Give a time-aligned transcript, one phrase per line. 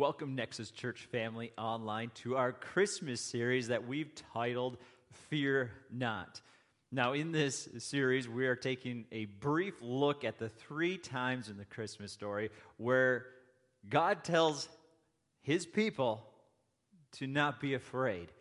[0.00, 4.78] Welcome, Nexus Church family online, to our Christmas series that we've titled
[5.28, 6.40] Fear Not.
[6.90, 11.58] Now, in this series, we are taking a brief look at the three times in
[11.58, 13.26] the Christmas story where
[13.86, 14.70] God tells
[15.42, 16.26] his people
[17.18, 18.32] to not be afraid.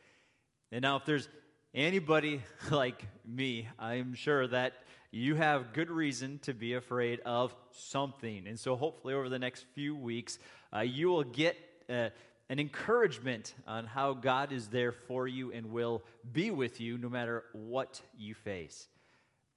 [0.72, 1.28] And now, if there's
[1.76, 4.76] anybody like me, I'm sure that
[5.12, 8.48] you have good reason to be afraid of something.
[8.48, 10.38] And so, hopefully, over the next few weeks,
[10.76, 11.58] uh, you will get
[11.90, 12.10] uh,
[12.50, 17.10] an encouragement on how God is there for you and will be with you no
[17.10, 18.88] matter what you face.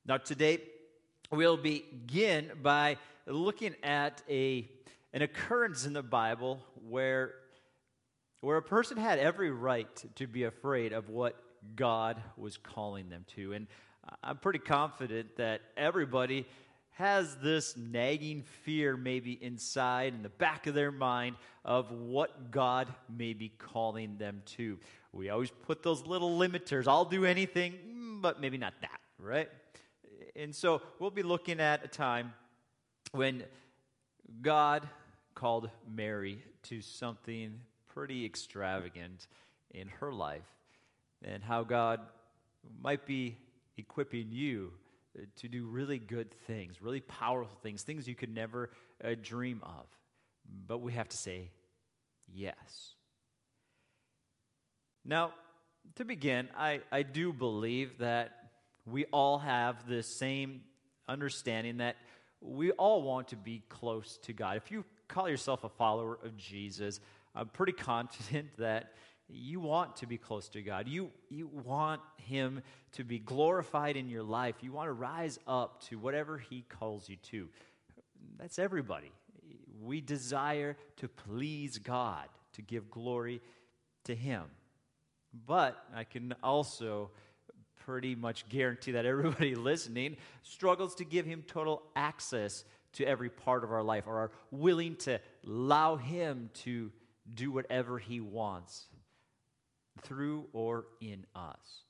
[0.06, 0.58] Now, today,
[1.30, 4.68] we'll begin by looking at a,
[5.12, 7.34] an occurrence in the Bible where,
[8.40, 11.36] where a person had every right to be afraid of what
[11.76, 13.52] God was calling them to.
[13.52, 13.66] And
[14.22, 16.46] I'm pretty confident that everybody
[16.92, 22.92] has this nagging fear maybe inside in the back of their mind of what God
[23.08, 24.78] may be calling them to.
[25.12, 26.86] We always put those little limiters.
[26.86, 29.48] I'll do anything, mm, but maybe not that, right?
[30.36, 32.32] And so we'll be looking at a time
[33.12, 33.44] when
[34.40, 34.88] God
[35.34, 37.58] called Mary to something
[37.92, 39.26] pretty extravagant
[39.72, 40.42] in her life
[41.24, 42.00] and how God
[42.82, 43.36] might be
[43.76, 44.72] equipping you
[45.16, 48.70] uh, to do really good things, really powerful things, things you could never
[49.04, 49.86] uh, dream of.
[50.66, 51.50] But we have to say
[52.32, 52.94] yes.
[55.04, 55.32] Now,
[55.96, 58.30] to begin, I, I do believe that
[58.86, 60.62] we all have the same
[61.08, 61.96] understanding that
[62.40, 64.56] we all want to be close to God.
[64.56, 67.00] If you call yourself a follower of Jesus,
[67.34, 68.92] I'm pretty confident that
[69.32, 70.88] you want to be close to God.
[70.88, 72.62] You, you want Him
[72.92, 74.56] to be glorified in your life.
[74.60, 77.48] You want to rise up to whatever He calls you to.
[78.38, 79.12] That's everybody.
[79.82, 83.40] We desire to please God, to give glory
[84.04, 84.44] to Him.
[85.46, 87.10] But I can also
[87.84, 92.64] pretty much guarantee that everybody listening struggles to give Him total access
[92.94, 96.92] to every part of our life or are willing to allow Him to
[97.34, 98.86] do whatever He wants
[100.00, 101.82] through or in us.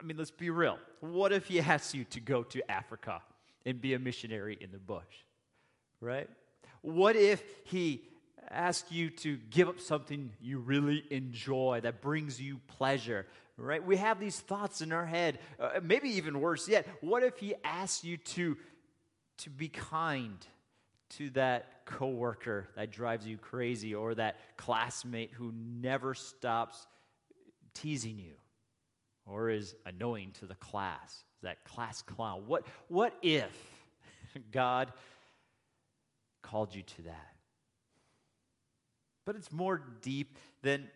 [0.00, 0.78] I mean, let's be real.
[1.00, 3.20] What if he asks you to go to Africa
[3.66, 5.04] and be a missionary in the bush?
[6.00, 6.28] Right?
[6.82, 8.02] What if he
[8.50, 13.26] asks you to give up something you really enjoy that brings you pleasure?
[13.56, 13.84] Right?
[13.84, 15.40] We have these thoughts in our head.
[15.58, 18.56] Uh, maybe even worse yet, what if he asks you to,
[19.38, 20.46] to be kind
[21.10, 26.86] to that coworker that drives you crazy or that classmate who never stops
[27.82, 28.34] teasing you
[29.26, 32.44] or is annoying to the class, that class clown.
[32.46, 33.52] What, what if
[34.52, 34.92] God
[36.42, 37.34] called you to that?
[39.24, 40.88] But it's more deep than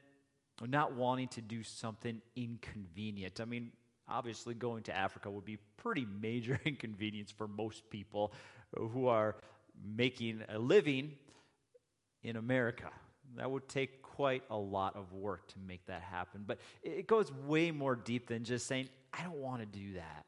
[0.67, 3.41] not wanting to do something inconvenient.
[3.41, 3.73] I mean,
[4.09, 8.33] obviously, going to Africa would be pretty major inconvenience for most people
[8.77, 9.37] who are
[9.85, 11.13] making a living
[12.23, 12.91] in America.
[13.37, 16.45] That would take quite a lot of work to make that happen.
[16.47, 20.27] But it goes way more deep than just saying, I don't want to do that.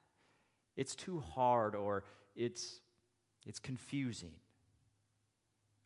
[0.76, 2.80] It's too hard or it's,
[3.46, 4.32] it's confusing.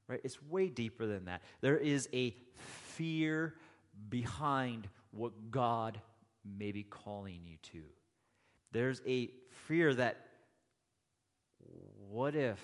[0.07, 0.21] Right?
[0.25, 1.43] It's way deeper than that.
[1.61, 3.55] There is a fear
[4.09, 6.01] behind what God
[6.59, 7.83] may be calling you to.
[8.73, 9.31] There's a
[9.67, 10.17] fear that,
[12.09, 12.59] what if?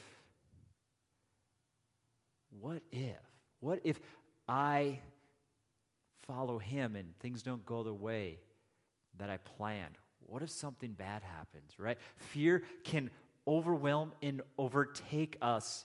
[2.61, 3.17] What if?
[3.61, 4.01] What if
[4.49, 5.01] I
[6.27, 8.39] follow Him and things don't go the way
[9.19, 9.99] that I planned?
[10.27, 11.99] What if something bad happens, right?
[12.17, 13.11] Fear can
[13.47, 15.85] overwhelm and overtake us.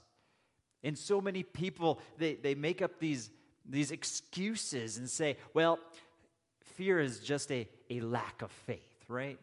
[0.84, 3.30] And so many people, they, they make up these,
[3.68, 5.80] these excuses and say, well,
[6.62, 9.38] fear is just a, a lack of faith, right?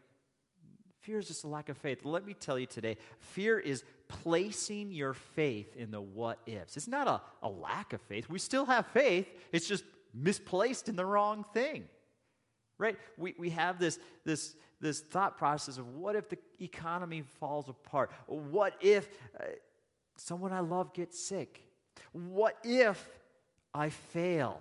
[1.00, 2.04] Fear is just a lack of faith.
[2.04, 6.76] Let me tell you today fear is placing your faith in the what ifs.
[6.76, 8.28] It's not a, a lack of faith.
[8.28, 9.84] We still have faith, it's just
[10.16, 11.84] misplaced in the wrong thing.
[12.78, 12.96] Right?
[13.16, 18.10] We, we have this, this, this thought process of what if the economy falls apart?
[18.26, 19.08] What if
[19.38, 19.44] uh,
[20.16, 21.62] someone I love gets sick?
[22.12, 23.08] What if
[23.74, 24.60] I fail?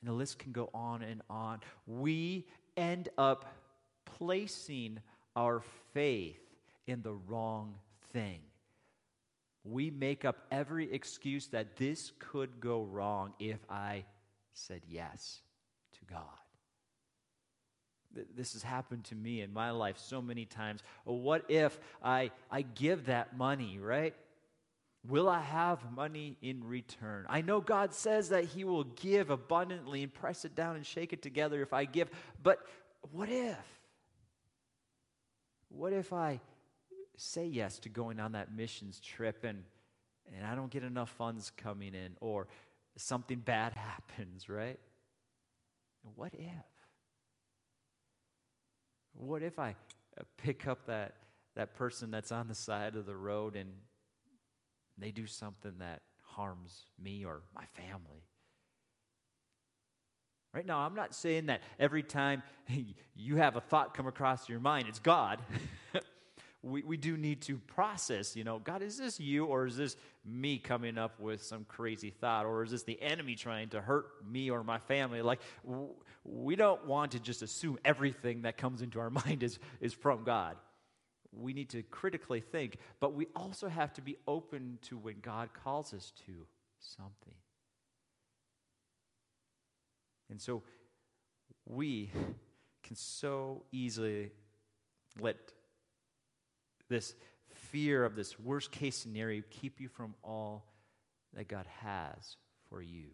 [0.00, 1.60] And the list can go on and on.
[1.86, 2.46] We
[2.76, 3.46] end up
[4.04, 4.98] placing
[5.34, 5.62] our
[5.94, 6.40] faith
[6.86, 7.74] in the wrong
[8.12, 8.40] thing
[9.70, 14.04] we make up every excuse that this could go wrong if I
[14.52, 15.40] said yes
[15.94, 16.22] to God.
[18.34, 20.82] This has happened to me in my life so many times.
[21.06, 24.14] Oh, what if I, I give that money, right?
[25.06, 27.26] Will I have money in return?
[27.28, 31.12] I know God says that He will give abundantly and press it down and shake
[31.12, 32.08] it together if I give,
[32.42, 32.58] but
[33.12, 33.56] what if?
[35.68, 36.40] What if I
[37.16, 39.62] say yes to going on that missions trip and,
[40.36, 42.46] and I don't get enough funds coming in or
[42.96, 44.78] something bad happens, right?
[46.14, 46.48] What if?
[49.14, 49.70] What if I
[50.20, 51.14] uh, pick up that,
[51.54, 53.72] that person that's on the side of the road and
[54.98, 58.24] they do something that harms me or my family?
[60.52, 62.42] Right now, I'm not saying that every time
[63.14, 65.40] you have a thought come across your mind, it's God.
[66.66, 69.96] we, we do need to process, you know, God, is this you or is this
[70.24, 74.06] me coming up with some crazy thought or is this the enemy trying to hurt
[74.28, 75.22] me or my family?
[75.22, 75.40] Like,
[76.24, 80.24] we don't want to just assume everything that comes into our mind is, is from
[80.24, 80.56] God.
[81.32, 85.50] We need to critically think, but we also have to be open to when God
[85.62, 86.32] calls us to
[86.80, 87.34] something.
[90.30, 90.62] And so
[91.64, 92.10] we
[92.82, 94.32] can so easily
[95.20, 95.36] let
[96.88, 97.14] this
[97.70, 100.66] fear of this worst case scenario keep you from all
[101.34, 102.36] that God has
[102.68, 103.08] for you.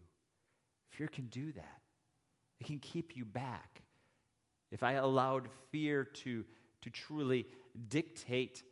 [0.89, 1.81] Fear can do that,
[2.59, 3.81] it can keep you back.
[4.71, 6.43] If I allowed fear to,
[6.81, 7.45] to truly
[7.89, 8.63] dictate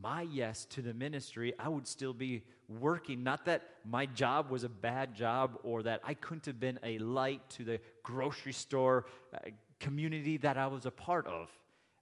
[0.00, 3.22] my yes to the ministry, I would still be working.
[3.24, 6.98] Not that my job was a bad job or that I couldn't have been a
[6.98, 9.38] light to the grocery store uh,
[9.80, 11.50] community that I was a part of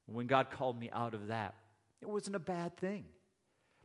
[0.07, 1.55] when God called me out of that.
[2.03, 3.05] It wasn't a bad thing.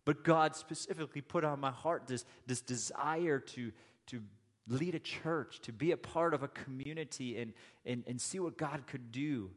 [0.04, 3.72] But God specifically put on my heart this, this desire to,
[4.08, 4.22] to
[4.68, 7.54] lead a church, to be a part of a community, and,
[7.86, 9.52] and, and see what God could do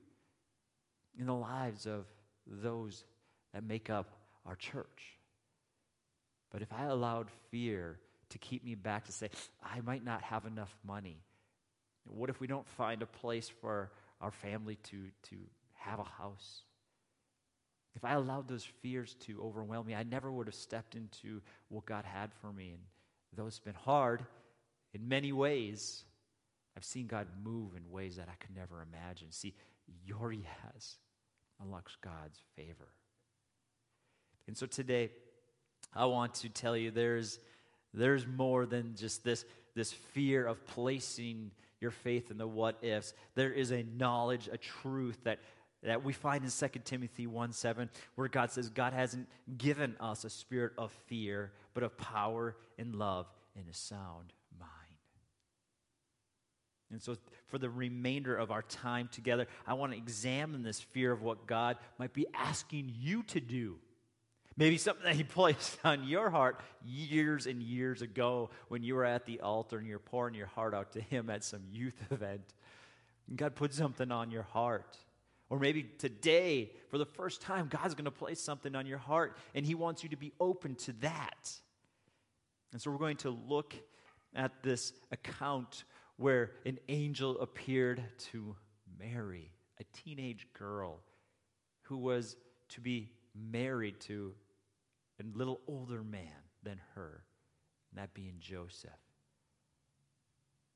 [1.19, 2.07] in the lives of
[2.47, 3.05] those
[3.55, 4.11] that make up
[4.45, 5.19] our church.
[6.51, 7.99] But if I allowed fear
[8.31, 9.31] to keep me back to say,
[9.63, 11.23] I might not have enough money,
[12.07, 14.97] what if we don't find a place for our family to,
[15.31, 15.37] to
[15.75, 16.63] have a house?
[17.97, 21.87] If I allowed those fears to overwhelm me, I never would have stepped into what
[21.87, 22.71] God had for me.
[22.71, 22.81] And
[23.37, 24.25] though it's been hard
[24.95, 26.05] in many ways,
[26.77, 29.33] I've seen God move in ways that I could never imagine.
[29.33, 29.55] See,
[30.05, 30.97] your yes
[31.61, 32.89] unlocks God's favor.
[34.47, 35.11] And so today,
[35.95, 37.39] I want to tell you there's,
[37.93, 39.45] there's more than just this,
[39.75, 41.51] this fear of placing
[41.81, 43.13] your faith in the what ifs.
[43.35, 45.41] There is a knowledge, a truth that
[45.83, 50.25] that we find in 2 Timothy 1 7, where God says, God hasn't given us
[50.25, 54.71] a spirit of fear, but of power and love and a sound mind.
[56.91, 57.17] And so,
[57.47, 61.47] for the remainder of our time together, I want to examine this fear of what
[61.47, 63.77] God might be asking you to do.
[64.57, 69.05] Maybe something that He placed on your heart years and years ago when you were
[69.05, 72.43] at the altar and you're pouring your heart out to Him at some youth event.
[73.35, 74.99] God put something on your heart.
[75.51, 79.37] Or maybe today, for the first time, God's going to place something on your heart,
[79.55, 81.53] and He wants you to be open to that.
[82.73, 83.75] And so we're going to look
[84.35, 85.85] at this account
[86.17, 88.55] where an angel appeared to
[88.99, 91.01] Mary, a teenage girl
[91.83, 92.37] who was
[92.69, 94.33] to be married to
[95.21, 96.29] a little older man
[96.63, 97.25] than her,
[97.95, 98.91] that being Joseph.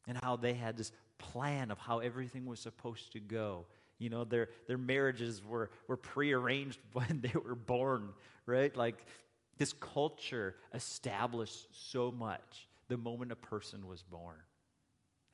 [0.09, 3.67] And how they had this plan of how everything was supposed to go.
[4.05, 8.11] You know, their, their marriages were, were prearranged when they were born,
[8.45, 8.77] right?
[8.77, 9.07] Like
[9.57, 14.37] this culture established so much the moment a person was born.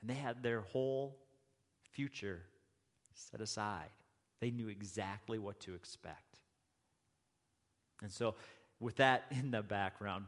[0.00, 1.18] And they had their whole
[1.90, 2.42] future
[3.12, 3.88] set aside.
[4.38, 6.38] They knew exactly what to expect.
[8.02, 8.36] And so,
[8.78, 10.26] with that in the background,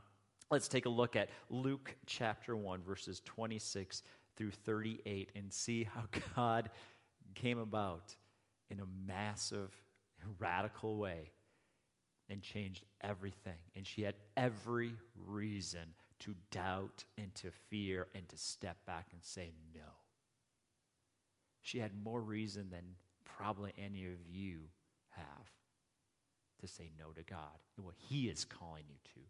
[0.50, 4.02] let's take a look at Luke chapter 1, verses 26
[4.36, 6.02] through 38, and see how
[6.36, 6.70] God
[7.36, 8.16] came about
[8.72, 9.70] in a massive,
[10.38, 11.30] radical way
[12.30, 13.58] and changed everything.
[13.76, 14.94] And she had every
[15.26, 19.80] reason to doubt and to fear and to step back and say no.
[21.60, 22.82] She had more reason than
[23.24, 24.60] probably any of you
[25.10, 25.50] have
[26.60, 29.20] to say no to God and what He is calling you to.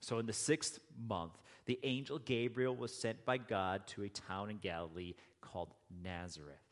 [0.00, 4.50] So, in the sixth month, the angel Gabriel was sent by God to a town
[4.50, 6.71] in Galilee called Nazareth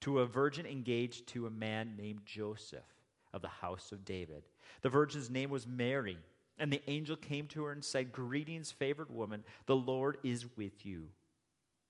[0.00, 2.84] to a virgin engaged to a man named Joseph
[3.32, 4.42] of the house of David.
[4.82, 6.18] The virgin's name was Mary,
[6.58, 10.84] and the angel came to her and said, Greetings, favored woman, the Lord is with
[10.86, 11.08] you.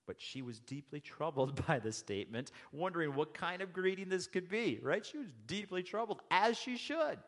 [0.07, 4.49] But she was deeply troubled by the statement, wondering what kind of greeting this could
[4.49, 5.05] be, right?
[5.05, 7.19] She was deeply troubled, as she should.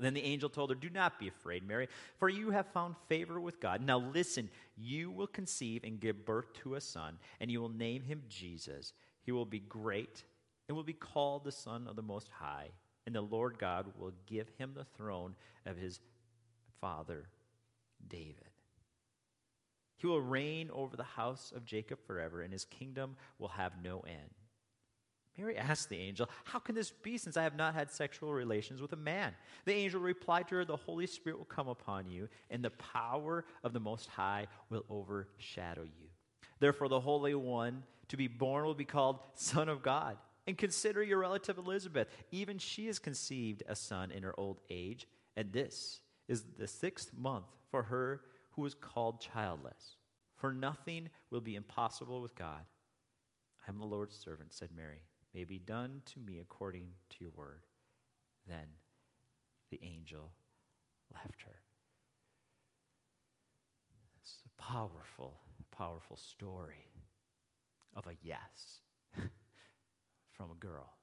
[0.00, 3.38] Then the angel told her, Do not be afraid, Mary, for you have found favor
[3.38, 3.80] with God.
[3.80, 8.02] Now listen, you will conceive and give birth to a son, and you will name
[8.02, 8.92] him Jesus.
[9.24, 10.22] He will be great
[10.68, 12.68] and will be called the Son of the Most High.
[13.06, 15.34] And the Lord God will give him the throne
[15.66, 16.00] of his
[16.80, 17.28] father
[18.08, 18.48] David.
[19.96, 24.00] He will reign over the house of Jacob forever, and his kingdom will have no
[24.00, 24.30] end.
[25.36, 28.80] Mary asked the angel, How can this be since I have not had sexual relations
[28.80, 29.34] with a man?
[29.64, 33.44] The angel replied to her, The Holy Spirit will come upon you, and the power
[33.64, 36.08] of the Most High will overshadow you.
[36.60, 40.16] Therefore, the Holy One to be born will be called Son of God.
[40.46, 42.08] And consider your relative Elizabeth.
[42.30, 45.06] Even she has conceived a son in her old age,
[45.36, 48.20] and this is the sixth month for her
[48.50, 49.96] who was called childless.
[50.36, 52.60] For nothing will be impossible with God.
[53.66, 55.00] I am the Lord's servant, said Mary
[55.34, 57.62] may be done to me according to your word.
[58.46, 58.68] Then
[59.70, 60.30] the angel
[61.12, 61.56] left her.
[64.20, 65.40] It's a powerful,
[65.76, 66.86] powerful story
[67.94, 68.80] of a yes
[70.32, 70.94] from a girl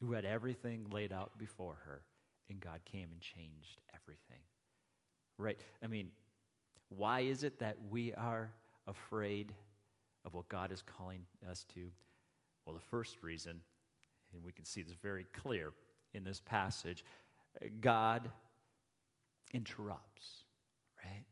[0.00, 2.02] who had everything laid out before her,
[2.48, 4.42] and God came and changed everything.
[5.38, 5.58] Right?
[5.82, 6.10] I mean,
[6.88, 8.50] why is it that we are
[8.86, 9.52] afraid
[10.24, 11.90] of what God is calling us to?
[12.64, 13.60] Well, the first reason,
[14.32, 15.72] and we can see this very clear
[16.12, 17.04] in this passage,
[17.80, 18.30] God
[19.52, 20.44] interrupts,
[21.04, 21.24] right?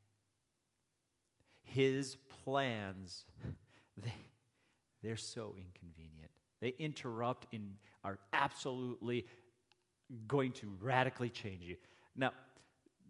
[1.62, 3.24] His plans,
[3.96, 4.14] they,
[5.02, 6.30] they're so inconvenient.
[6.60, 9.26] They interrupt and are absolutely
[10.28, 11.76] going to radically change you.
[12.14, 12.32] Now,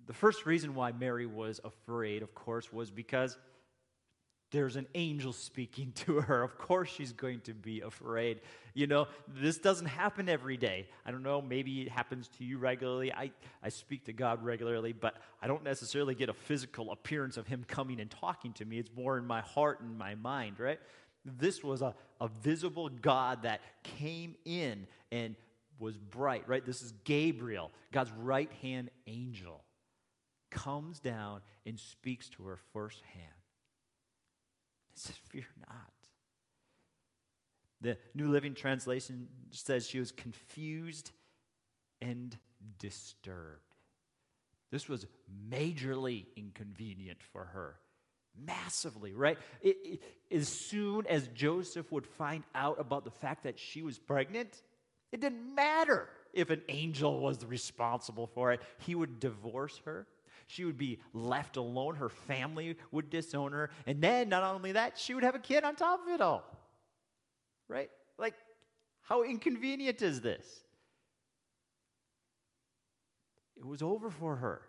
[0.07, 3.37] the first reason why Mary was afraid, of course, was because
[4.53, 6.43] there's an angel speaking to her.
[6.43, 8.41] Of course, she's going to be afraid.
[8.75, 10.87] You know, this doesn't happen every day.
[11.05, 13.13] I don't know, maybe it happens to you regularly.
[13.13, 13.33] I,
[13.63, 17.65] I speak to God regularly, but I don't necessarily get a physical appearance of Him
[17.67, 18.79] coming and talking to me.
[18.79, 20.79] It's more in my heart and my mind, right?
[21.25, 25.35] This was a, a visible God that came in and
[25.79, 26.65] was bright, right?
[26.65, 29.65] This is Gabriel, God's right hand angel,
[30.51, 33.42] comes down and speaks to her firsthand.
[34.95, 35.93] He says, Fear not.
[37.81, 41.11] The New Living Translation says she was confused
[42.01, 42.37] and
[42.79, 43.61] disturbed.
[44.71, 45.07] This was
[45.51, 47.77] majorly inconvenient for her.
[48.47, 49.37] Massively, right?
[49.61, 53.99] It, it, as soon as Joseph would find out about the fact that she was
[53.99, 54.63] pregnant,
[55.11, 58.61] it didn't matter if an angel was responsible for it.
[58.79, 60.07] He would divorce her
[60.53, 61.97] she would be left alone.
[61.97, 63.71] Her family would disown her.
[63.87, 66.45] And then, not only that, she would have a kid on top of it all.
[67.69, 67.89] Right?
[68.19, 68.35] Like,
[69.01, 70.45] how inconvenient is this?
[73.57, 74.61] It was over for her.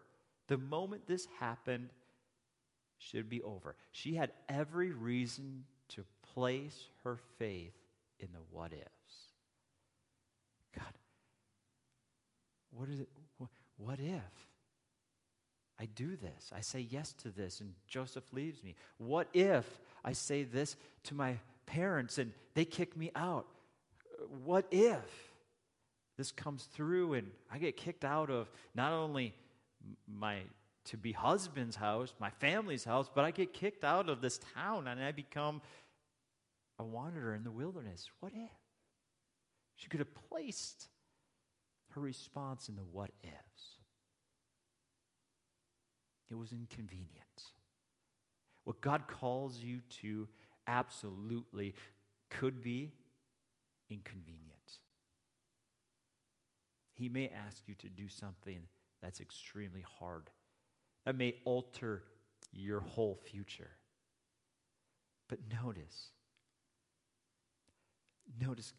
[0.48, 1.90] The moment this happened,
[2.98, 3.76] should be over.
[3.92, 7.74] She had every reason to place her faith
[8.22, 9.16] in the what ifs.
[10.74, 10.94] God,
[12.72, 13.10] what is it?
[13.76, 14.53] What if?
[15.80, 16.52] I do this.
[16.56, 18.76] I say yes to this, and Joseph leaves me.
[18.98, 19.66] What if
[20.04, 20.76] I say this
[21.06, 23.48] to my parents and they kick me out?
[24.44, 25.34] What if
[26.18, 29.34] this comes through and I get kicked out of not only
[30.08, 30.40] my
[30.86, 34.88] to be husband's house, my family's house, but I get kicked out of this town
[34.88, 35.62] and I become
[36.80, 38.10] a wanderer in the wilderness?
[38.20, 38.52] What if?
[39.76, 40.88] She could have placed
[41.92, 43.73] her response in the what ifs.
[46.34, 47.52] It was inconvenient.
[48.64, 50.28] What God calls you to
[50.66, 51.76] absolutely
[52.32, 52.92] could be
[53.88, 54.80] inconvenient.
[56.94, 58.62] He may ask you to do something
[59.00, 60.32] that's extremely hard,
[61.06, 62.02] that may alter
[62.52, 63.70] your whole future.
[65.30, 66.08] But notice,
[68.42, 68.74] notice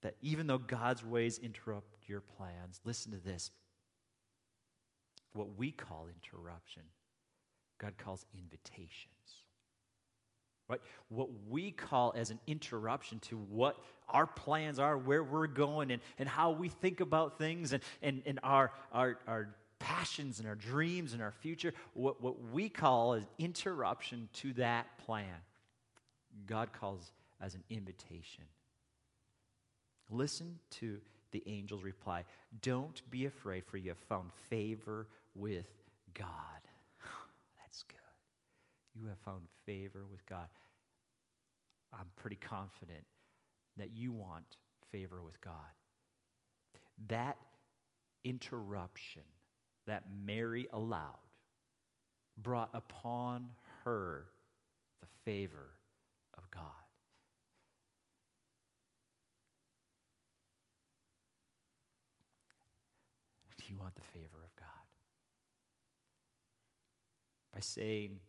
[0.00, 3.52] that even though God's ways interrupt your plans, listen to this
[5.32, 6.82] what we call interruption,
[7.78, 9.08] God calls invitations.
[10.68, 10.80] Right?
[11.08, 13.76] What we call as an interruption to what
[14.08, 18.22] our plans are, where we're going, and, and how we think about things, and, and,
[18.24, 19.48] and our, our, our
[19.78, 24.86] passions and our dreams and our future, what, what we call as interruption to that
[24.98, 25.26] plan,
[26.46, 27.10] God calls
[27.40, 28.44] as an invitation.
[30.08, 31.00] Listen to
[31.32, 32.24] the angel's reply
[32.60, 35.66] Don't be afraid, for you have found favor with
[36.14, 36.28] God.
[37.58, 37.98] That's good.
[38.94, 40.48] You have found favor with God.
[41.92, 43.04] I'm pretty confident
[43.76, 44.56] that you want
[44.90, 45.52] favor with God.
[47.08, 47.36] That
[48.24, 49.22] interruption
[49.86, 51.18] that Mary allowed
[52.42, 53.48] brought upon
[53.84, 54.26] her
[55.00, 55.70] the favor
[56.38, 56.62] of God.
[63.58, 64.66] Do you want the favor of God?
[67.52, 68.20] By saying,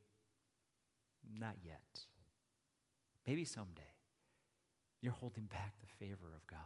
[1.39, 2.01] not yet.
[3.25, 3.81] Maybe someday.
[5.01, 6.59] You're holding back the favor of God.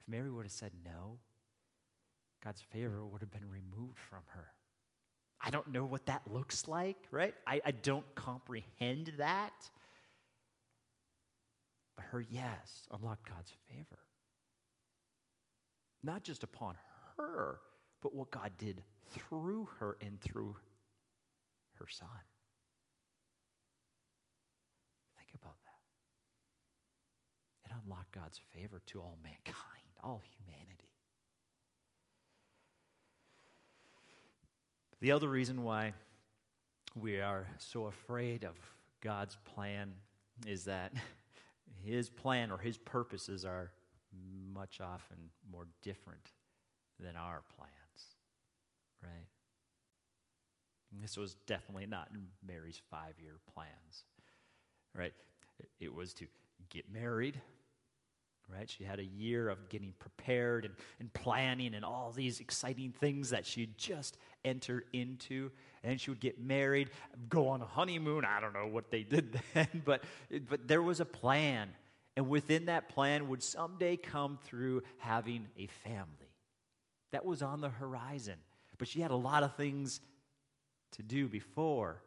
[0.00, 1.18] If Mary would have said no,
[2.42, 4.48] God's favor would have been removed from her.
[5.40, 7.34] I don't know what that looks like, right?
[7.46, 9.52] I, I don't comprehend that.
[11.96, 13.98] But her yes unlocked God's favor.
[16.02, 16.76] Not just upon
[17.16, 17.60] her,
[18.02, 20.56] but what God did through her and through
[21.84, 22.08] her son.
[25.18, 25.80] Think about that.
[27.66, 30.88] It unlocked God's favor to all mankind, all humanity.
[35.00, 35.92] The other reason why
[36.94, 38.54] we are so afraid of
[39.02, 39.92] God's plan
[40.46, 40.94] is that
[41.84, 43.72] his plan or his purposes are
[44.54, 45.18] much often
[45.52, 46.32] more different
[46.98, 48.16] than our plans,
[49.02, 49.26] right?
[51.00, 54.04] This was definitely not in Mary's five year plans,
[54.94, 55.12] right?
[55.80, 56.26] It was to
[56.70, 57.40] get married,
[58.52, 58.68] right?
[58.68, 63.30] She had a year of getting prepared and, and planning and all these exciting things
[63.30, 65.50] that she'd just entered into.
[65.82, 66.90] And she would get married,
[67.28, 68.24] go on a honeymoon.
[68.24, 70.02] I don't know what they did then, but,
[70.48, 71.70] but there was a plan.
[72.16, 76.06] And within that plan would someday come through having a family.
[77.12, 78.36] That was on the horizon.
[78.78, 80.00] But she had a lot of things
[80.96, 82.02] to do before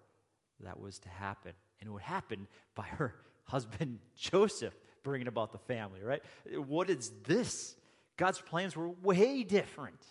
[0.61, 1.53] that was to happen.
[1.79, 4.73] And it would happen by her husband, Joseph
[5.03, 6.21] bringing about the family, right?
[6.53, 7.75] What is this?
[8.17, 10.03] God's plans were way different,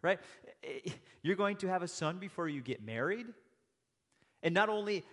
[0.00, 0.20] right?
[1.22, 3.26] You're going to have a son before you get married.
[4.42, 5.04] And not only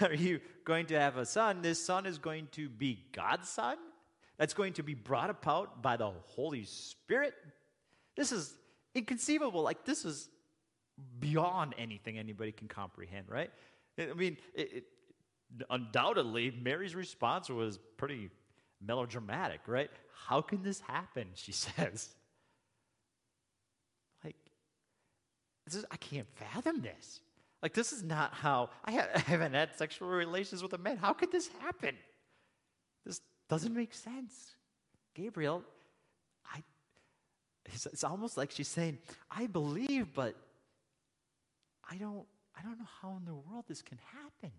[0.00, 3.76] are you going to have a son, this son is going to be God's son.
[4.36, 7.32] That's going to be brought about by the Holy Spirit.
[8.16, 8.54] This is
[8.94, 9.62] inconceivable.
[9.62, 10.28] Like, this is
[11.18, 13.50] beyond anything anybody can comprehend, right?
[13.98, 14.84] I mean, it, it,
[15.70, 18.30] undoubtedly, Mary's response was pretty
[18.80, 19.90] melodramatic, right?
[20.26, 21.28] How can this happen?
[21.34, 22.10] She says.
[24.24, 24.36] Like,
[25.66, 27.20] is, I can't fathom this.
[27.62, 30.96] Like, this is not how I, ha- I haven't had sexual relations with a man.
[30.96, 31.94] How could this happen?
[33.04, 34.54] This doesn't make sense.
[35.14, 35.62] Gabriel,
[36.52, 36.62] I,
[37.66, 38.98] it's, it's almost like she's saying,
[39.30, 40.36] I believe, but
[41.90, 42.26] I don't,
[42.58, 44.52] I don't know how in the world this can happen.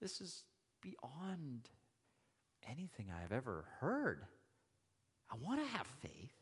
[0.00, 0.44] This is
[0.82, 1.68] beyond
[2.68, 4.24] anything I've ever heard.
[5.30, 6.32] I want to have faith.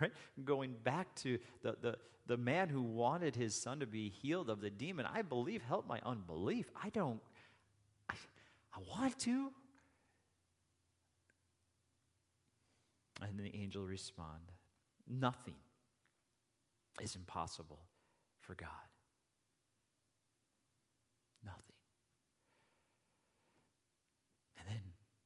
[0.00, 0.12] Right?
[0.44, 4.60] Going back to the, the, the man who wanted his son to be healed of
[4.60, 6.70] the demon, I believe, help my unbelief.
[6.80, 7.20] I don't,
[8.08, 8.14] I,
[8.74, 9.50] I want to.
[13.20, 14.52] And the angel respond,
[15.08, 15.56] nothing
[17.00, 17.80] is impossible
[18.48, 18.68] for God.
[21.44, 21.76] Nothing.
[24.56, 24.80] And then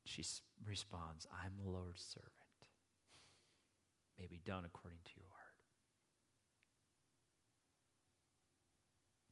[0.04, 0.24] she
[0.66, 2.32] responds, I'm the Lord's servant.
[4.18, 5.38] May be done according to your word.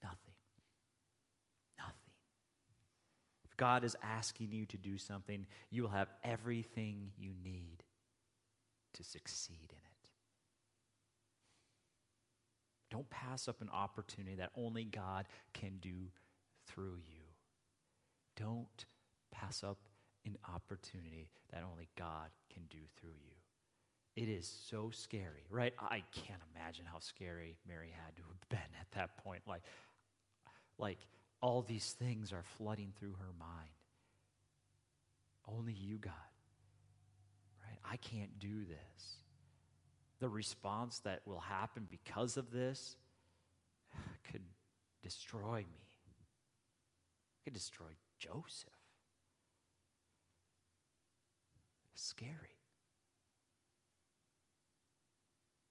[0.04, 0.34] Nothing.
[1.76, 2.14] Nothing.
[3.44, 7.82] If God is asking you to do something, you will have everything you need
[8.94, 9.89] to succeed in it.
[12.90, 16.10] Don't pass up an opportunity that only God can do
[16.66, 17.22] through you.
[18.36, 18.84] Don't
[19.32, 19.78] pass up
[20.26, 24.22] an opportunity that only God can do through you.
[24.22, 25.72] It is so scary, right?
[25.78, 29.42] I can't imagine how scary Mary had to have been at that point.
[29.46, 29.62] Like,
[30.78, 30.98] like
[31.40, 33.70] all these things are flooding through her mind.
[35.48, 36.12] Only you, God.
[37.64, 37.78] Right?
[37.90, 39.16] I can't do this.
[40.20, 42.96] The response that will happen because of this
[44.30, 44.42] could
[45.02, 45.88] destroy me.
[47.38, 47.86] It could destroy
[48.18, 48.70] Joseph
[52.00, 52.56] scary.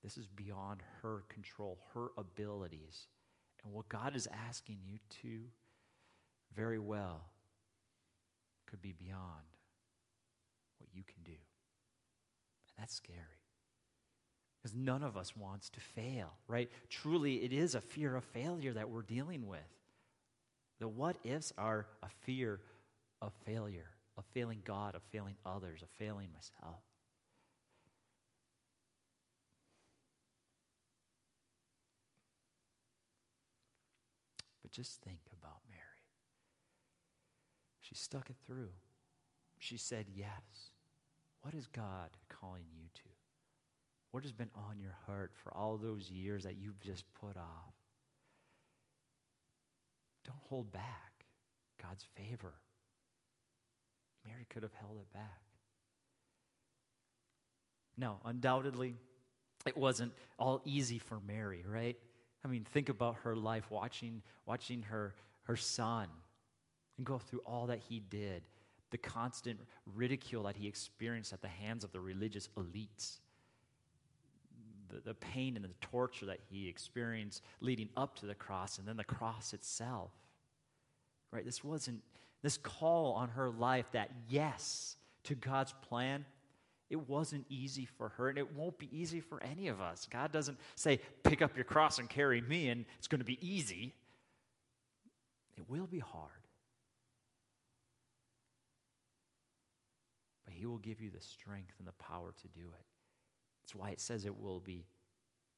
[0.03, 3.07] This is beyond her control, her abilities.
[3.63, 5.41] And what God is asking you to,
[6.55, 7.25] very well,
[8.65, 9.45] could be beyond
[10.77, 11.31] what you can do.
[11.31, 13.38] And that's scary.
[14.61, 16.69] Because none of us wants to fail, right?
[16.89, 19.59] Truly, it is a fear of failure that we're dealing with.
[20.79, 22.59] The what ifs are a fear
[23.21, 26.81] of failure, of failing God, of failing others, of failing myself.
[34.61, 35.83] But just think about Mary.
[37.81, 38.69] She stuck it through.
[39.57, 40.71] She said yes.
[41.41, 43.18] What is God calling you to?
[44.11, 47.73] What has been on your heart for all those years that you've just put off?
[50.25, 51.25] Don't hold back
[51.81, 52.53] God's favor.
[54.25, 55.41] Mary could have held it back.
[57.97, 58.95] No, undoubtedly,
[59.65, 61.97] it wasn't all easy for Mary, right?
[62.43, 66.07] I mean, think about her life watching, watching her, her son
[66.97, 68.43] and go through all that he did,
[68.91, 69.59] the constant
[69.95, 73.19] ridicule that he experienced at the hands of the religious elites,
[74.89, 78.88] the, the pain and the torture that he experienced leading up to the cross, and
[78.88, 80.12] then the cross itself.
[81.32, 81.45] Right?
[81.45, 82.02] This wasn't,
[82.41, 86.25] this call on her life, that yes to God's plan,
[86.89, 90.08] it wasn't easy for her, and it won't be easy for any of us.
[90.10, 93.38] God doesn't say, pick up your cross and carry me, and it's going to be
[93.47, 93.93] easy.
[95.56, 96.32] It will be hard.
[100.45, 102.86] But He will give you the strength and the power to do it.
[103.69, 104.88] That's why it says it will be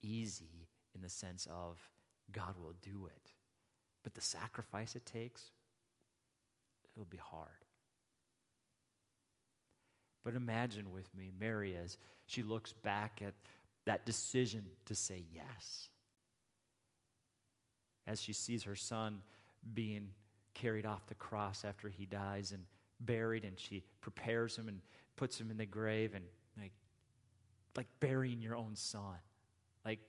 [0.02, 1.78] easy in the sense of
[2.34, 3.32] God will do it.
[4.04, 5.52] But the sacrifice it takes,
[6.93, 7.47] it'll be hard.
[10.26, 13.34] But imagine with me Mary as she looks back at
[13.86, 15.88] that decision to say yes.
[18.08, 19.21] As she sees her son
[19.74, 20.10] being
[20.54, 22.65] carried off the cross after he dies and
[23.00, 24.82] buried, and she prepares him and
[25.15, 26.26] puts him in the grave, and
[27.75, 29.17] like, burying your own son.
[29.86, 29.99] Like,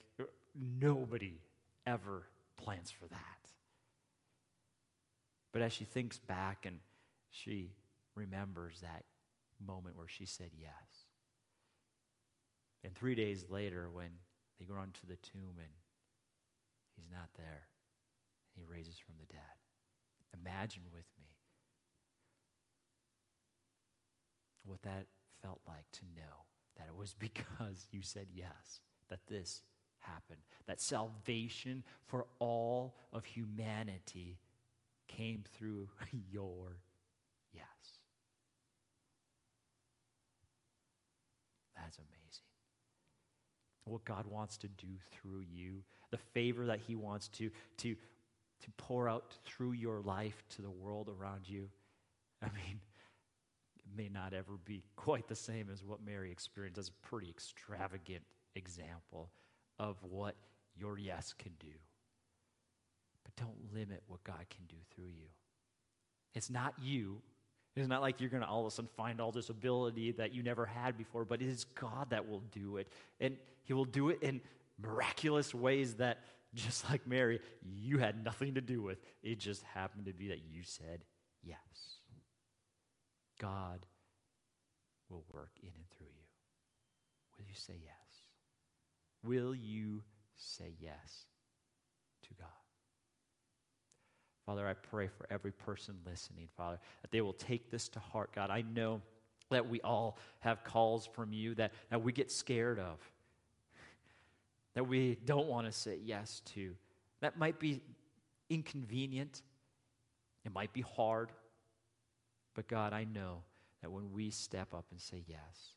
[0.55, 1.41] nobody
[1.87, 2.25] ever
[2.57, 3.19] plans for that.
[5.53, 6.79] But as she thinks back and
[7.31, 7.73] she
[8.15, 9.05] remembers that
[9.65, 11.07] moment where she said yes.
[12.85, 14.11] And three days later, when
[14.59, 15.73] they go onto the tomb and
[16.97, 17.69] he's not there,
[18.55, 19.41] he raises from the dead.
[20.41, 21.29] Imagine with me
[24.65, 25.07] what that
[25.43, 26.47] felt like to know
[26.77, 29.63] that it was because you said yes that this
[30.01, 34.39] happened, that salvation for all of humanity
[35.09, 35.89] came through
[36.31, 36.79] your
[37.53, 37.65] yes.
[41.77, 42.45] That's amazing.
[43.85, 48.71] What God wants to do through you, the favor that He wants to, to, to
[48.77, 51.69] pour out through your life to the world around you.
[52.41, 52.81] I mean,
[53.97, 56.77] may not ever be quite the same as what Mary experienced.
[56.77, 58.23] That's a pretty extravagant
[58.55, 59.31] example
[59.79, 60.35] of what
[60.77, 61.73] your yes can do.
[63.25, 65.29] But don't limit what God can do through you.
[66.35, 67.21] It's not you.
[67.75, 70.35] It's not like you're going to all of a sudden find all this ability that
[70.35, 72.89] you never had before, but it is God that will do it.
[73.21, 74.41] And He will do it in
[74.81, 76.21] miraculous ways that,
[76.55, 78.99] just like Mary, you had nothing to do with.
[79.23, 81.05] It just happened to be that you said
[81.43, 81.59] yes.
[83.43, 83.85] God
[85.11, 86.27] will work in and through you.
[87.37, 87.93] Will you say yes?
[89.25, 90.03] Will you
[90.37, 91.27] say yes
[92.23, 92.49] to God?
[94.47, 98.33] Father, I pray for every person listening, Father, that they will take this to heart,
[98.33, 98.51] God.
[98.51, 99.03] I know
[99.51, 102.99] that we all have calls from you that, that we get scared of,
[104.75, 106.75] that we don't want to say yes to.
[107.21, 107.81] That might be
[108.51, 109.43] inconvenient,
[110.45, 111.31] it might be hard,
[112.55, 113.43] but God, I know
[113.81, 115.75] that when we step up and say yes,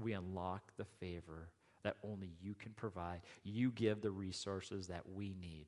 [0.00, 1.48] we unlock the favor
[1.82, 3.20] that only you can provide.
[3.42, 5.66] You give the resources that we need.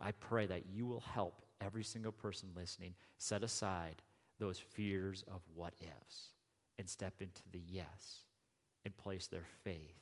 [0.00, 4.02] I pray that you will help every single person listening set aside
[4.38, 6.32] those fears of what ifs
[6.78, 8.24] and step into the yes
[8.84, 9.96] and place their faith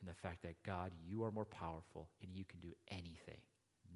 [0.00, 3.40] in the fact that God, you are more powerful and you can do anything.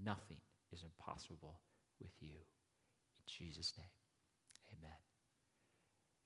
[0.05, 0.37] Nothing
[0.72, 1.59] is impossible
[2.01, 2.29] with you.
[2.29, 3.87] In Jesus' name,
[4.78, 4.96] amen.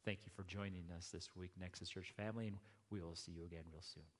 [0.04, 2.56] Thank you for joining us this week, Nexus Church family, and
[2.90, 4.19] we will see you again real soon.